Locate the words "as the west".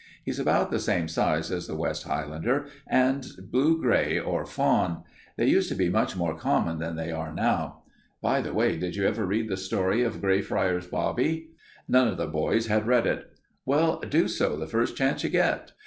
1.51-2.05